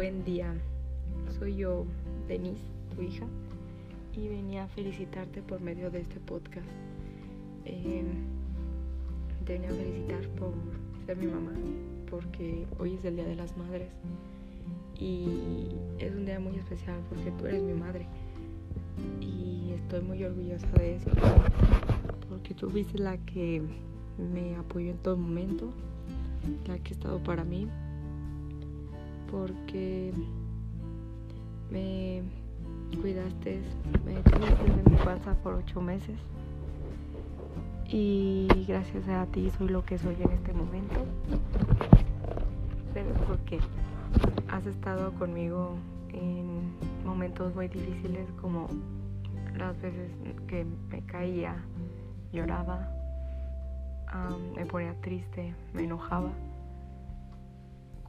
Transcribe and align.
Buen 0.00 0.24
día, 0.24 0.54
soy 1.38 1.56
yo, 1.56 1.84
Denise, 2.26 2.64
tu 2.96 3.02
hija, 3.02 3.26
y 4.16 4.28
venía 4.28 4.64
a 4.64 4.68
felicitarte 4.68 5.42
por 5.42 5.60
medio 5.60 5.90
de 5.90 6.00
este 6.00 6.18
podcast. 6.20 6.66
Eh, 7.66 8.02
te 9.44 9.52
venía 9.52 9.68
a 9.68 9.74
felicitar 9.74 10.26
por 10.38 10.54
ser 11.04 11.18
mi 11.18 11.26
mamá, 11.26 11.52
porque 12.08 12.66
hoy 12.78 12.94
es 12.94 13.04
el 13.04 13.16
Día 13.16 13.26
de 13.26 13.36
las 13.36 13.54
Madres 13.58 13.90
y 14.98 15.66
es 15.98 16.14
un 16.14 16.24
día 16.24 16.40
muy 16.40 16.56
especial 16.56 16.98
porque 17.10 17.30
tú 17.32 17.44
eres 17.44 17.62
mi 17.62 17.74
madre 17.74 18.06
y 19.20 19.72
estoy 19.74 20.00
muy 20.00 20.24
orgullosa 20.24 20.66
de 20.78 20.94
eso, 20.94 21.10
porque 22.30 22.54
tú 22.54 22.70
fuiste 22.70 22.96
la 22.96 23.18
que 23.18 23.60
me 24.16 24.56
apoyó 24.56 24.92
en 24.92 24.98
todo 25.02 25.18
momento, 25.18 25.70
la 26.66 26.78
que 26.78 26.94
ha 26.94 26.96
estado 26.96 27.22
para 27.22 27.44
mí 27.44 27.68
porque 29.30 30.12
me 31.70 32.22
cuidaste, 33.00 33.60
me 34.04 34.14
tuviste 34.22 34.66
en 34.66 34.90
mi 34.90 34.96
panza 35.04 35.34
por 35.34 35.54
ocho 35.54 35.80
meses 35.80 36.18
y 37.86 38.48
gracias 38.66 39.08
a 39.08 39.26
ti 39.26 39.50
soy 39.56 39.68
lo 39.68 39.84
que 39.84 39.98
soy 39.98 40.16
en 40.20 40.30
este 40.30 40.52
momento. 40.52 41.04
Pero 42.94 43.12
porque 43.26 43.58
has 44.48 44.66
estado 44.66 45.12
conmigo 45.14 45.76
en 46.12 46.72
momentos 47.04 47.54
muy 47.54 47.68
difíciles 47.68 48.28
como 48.40 48.68
las 49.56 49.80
veces 49.80 50.10
que 50.46 50.66
me 50.90 51.02
caía, 51.02 51.56
lloraba, 52.32 52.88
me 54.56 54.66
ponía 54.66 54.94
triste, 55.00 55.54
me 55.72 55.84
enojaba 55.84 56.30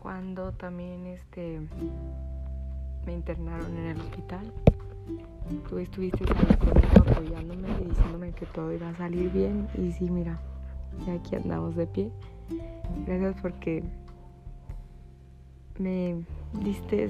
cuando 0.02 0.52
también 0.54 1.06
este 1.06 1.62
me 3.06 3.14
internaron 3.14 3.78
en 3.78 3.86
el 3.86 4.02
hospital. 4.02 4.52
Tú 5.70 5.78
estuviste 5.78 6.24
ahí 6.24 6.58
conmigo 6.58 7.12
apoyándome 7.12 7.68
y 7.82 7.90
diciéndome 7.90 8.32
que 8.32 8.46
todo 8.48 8.72
iba 8.72 8.90
a 8.90 8.96
salir 8.96 9.32
bien. 9.32 9.68
Y 9.78 9.92
sí, 9.92 10.10
mira, 10.10 10.40
ya 11.06 11.14
aquí 11.14 11.36
andamos 11.36 11.76
de 11.76 11.88
pie. 11.88 12.12
Gracias 13.06 13.36
porque 13.42 13.84
me 15.78 16.24
diste 16.64 17.10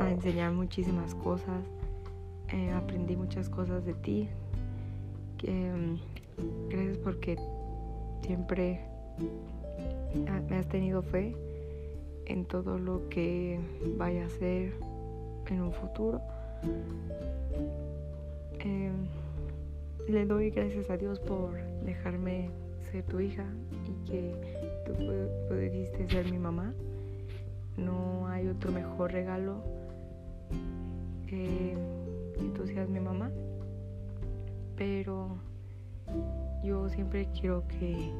a 0.00 0.10
enseñar 0.10 0.52
muchísimas 0.52 1.14
cosas. 1.16 1.62
Eh, 2.48 2.72
aprendí 2.72 3.16
muchas 3.16 3.48
cosas 3.48 3.84
de 3.84 3.94
ti. 3.94 4.28
Mm, 5.46 5.96
gracias 6.68 6.98
porque 6.98 7.36
siempre 8.22 8.80
me 10.48 10.56
has 10.56 10.68
tenido 10.68 11.02
fe 11.02 11.34
en 12.26 12.44
todo 12.44 12.78
lo 12.78 13.08
que 13.08 13.58
vaya 13.96 14.26
a 14.26 14.28
ser 14.30 14.72
en 15.48 15.62
un 15.62 15.72
futuro. 15.72 16.20
Em, 18.60 19.06
le 20.08 20.26
doy 20.26 20.50
gracias 20.50 20.90
a 20.90 20.96
Dios 20.96 21.18
por 21.20 21.54
dejarme 21.84 22.50
ser 22.90 23.04
tu 23.04 23.20
hija 23.20 23.44
y 23.86 24.10
que 24.10 24.34
tú 24.86 24.92
pudiste 25.48 26.08
ser 26.08 26.30
mi 26.30 26.38
mamá. 26.38 26.72
No 27.76 28.28
hay 28.28 28.48
otro 28.48 28.70
mejor 28.70 29.12
regalo 29.12 29.62
que 31.26 31.76
tú 32.54 32.66
seas 32.66 32.88
mi 32.88 33.00
mamá. 33.00 33.30
Pero 34.76 35.36
yo 36.64 36.88
siempre 36.88 37.28
quiero 37.38 37.66
que, 37.68 38.10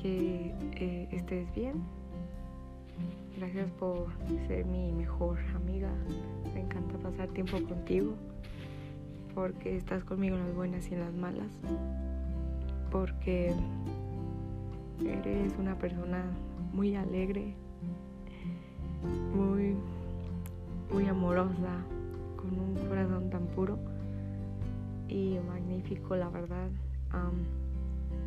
que 0.00 0.54
eh, 0.76 1.08
estés 1.12 1.52
bien 1.54 1.82
Gracias 3.36 3.70
por 3.72 4.06
ser 4.46 4.64
mi 4.64 4.92
mejor 4.92 5.38
amiga. 5.54 5.90
Me 6.54 6.60
encanta 6.60 6.98
pasar 6.98 7.28
tiempo 7.28 7.60
contigo. 7.66 8.14
Porque 9.34 9.76
estás 9.76 10.04
conmigo 10.04 10.36
en 10.36 10.46
las 10.46 10.54
buenas 10.54 10.88
y 10.90 10.94
en 10.94 11.00
las 11.00 11.14
malas. 11.14 11.50
Porque 12.90 13.54
eres 15.00 15.52
una 15.58 15.76
persona 15.78 16.24
muy 16.72 16.94
alegre, 16.94 17.54
muy, 19.34 19.76
muy 20.92 21.06
amorosa, 21.06 21.84
con 22.36 22.58
un 22.58 22.74
corazón 22.88 23.30
tan 23.30 23.46
puro 23.48 23.78
y 25.08 25.38
magnífico, 25.48 26.16
la 26.16 26.28
verdad. 26.28 26.70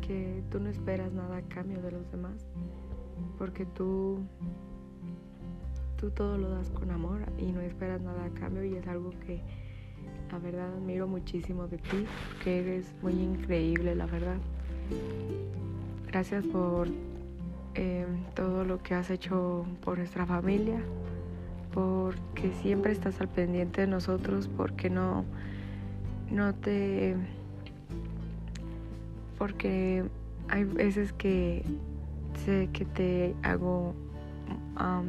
que 0.00 0.42
tú 0.50 0.60
no 0.60 0.68
esperas 0.68 1.12
nada 1.12 1.38
a 1.38 1.42
cambio 1.42 1.82
de 1.82 1.90
los 1.90 2.10
demás, 2.12 2.46
porque 3.38 3.66
tú 3.66 4.20
tú 5.96 6.10
todo 6.10 6.36
lo 6.36 6.50
das 6.50 6.70
con 6.70 6.90
amor 6.90 7.22
y 7.38 7.52
no 7.52 7.60
esperas 7.60 8.00
nada 8.02 8.24
a 8.24 8.30
cambio 8.30 8.64
y 8.64 8.74
es 8.74 8.86
algo 8.86 9.10
que 9.26 9.40
la 10.30 10.38
verdad 10.38 10.74
admiro 10.74 11.06
muchísimo 11.06 11.68
de 11.68 11.78
ti, 11.78 12.06
que 12.42 12.60
eres 12.60 12.92
muy 13.02 13.12
increíble, 13.12 13.94
la 13.94 14.06
verdad. 14.06 14.36
Gracias 16.06 16.44
por 16.44 16.88
em, 17.74 18.24
todo 18.34 18.64
lo 18.64 18.82
que 18.82 18.94
has 18.94 19.10
hecho 19.10 19.64
por 19.84 19.98
nuestra 19.98 20.26
familia, 20.26 20.80
porque 21.72 22.52
siempre 22.62 22.92
estás 22.92 23.20
al 23.20 23.28
pendiente 23.28 23.82
de 23.82 23.86
nosotros, 23.86 24.48
porque 24.48 24.90
no, 24.90 25.24
no 26.30 26.54
te... 26.54 27.16
porque 29.38 30.04
hay 30.48 30.64
veces 30.64 31.12
que 31.12 31.64
sé 32.36 32.68
que 32.72 32.84
te 32.84 33.34
hago 33.42 33.94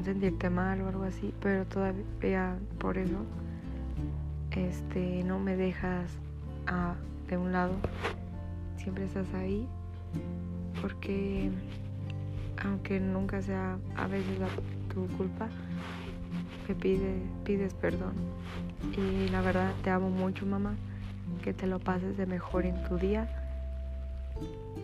sentirte 0.03 0.49
mal 0.49 0.81
o 0.81 0.87
algo 0.87 1.03
así, 1.03 1.33
pero 1.41 1.65
todavía 1.65 2.57
por 2.79 2.97
eso 2.97 3.17
este, 4.51 5.23
no 5.23 5.39
me 5.39 5.55
dejas 5.55 6.09
de 7.29 7.37
un 7.37 7.51
lado, 7.51 7.73
siempre 8.77 9.05
estás 9.05 9.31
ahí, 9.33 9.67
porque 10.81 11.51
aunque 12.63 12.99
nunca 12.99 13.41
sea 13.41 13.77
a 13.95 14.07
veces 14.07 14.39
tu 14.93 15.07
culpa, 15.17 15.47
me 16.67 16.75
pide, 16.75 17.21
pides 17.43 17.73
perdón. 17.75 18.13
Y 18.97 19.29
la 19.29 19.41
verdad 19.41 19.73
te 19.83 19.89
amo 19.89 20.09
mucho 20.09 20.45
mamá, 20.45 20.75
que 21.43 21.53
te 21.53 21.67
lo 21.67 21.79
pases 21.79 22.17
de 22.17 22.25
mejor 22.25 22.65
en 22.65 22.81
tu 22.85 22.97
día 22.97 23.27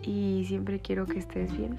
y 0.02 0.44
siempre 0.46 0.80
quiero 0.80 1.06
que 1.06 1.18
estés 1.18 1.56
bien. 1.56 1.76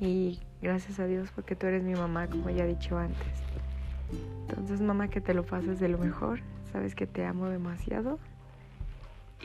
Y 0.00 0.38
Gracias 0.60 0.98
a 0.98 1.06
Dios 1.06 1.30
porque 1.34 1.54
tú 1.54 1.68
eres 1.68 1.84
mi 1.84 1.94
mamá, 1.94 2.26
como 2.26 2.50
ya 2.50 2.64
he 2.64 2.66
dicho 2.66 2.98
antes. 2.98 3.26
Entonces, 4.48 4.80
mamá, 4.80 5.08
que 5.08 5.20
te 5.20 5.32
lo 5.32 5.44
pases 5.44 5.78
de 5.78 5.88
lo 5.88 5.98
mejor. 5.98 6.40
Sabes 6.72 6.94
que 6.94 7.06
te 7.06 7.24
amo 7.24 7.46
demasiado. 7.46 8.18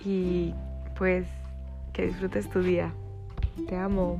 Y 0.03 0.53
pues 0.97 1.27
que 1.93 2.07
disfrutes 2.07 2.49
tu 2.49 2.61
día. 2.61 2.91
Te 3.67 3.77
amo. 3.77 4.17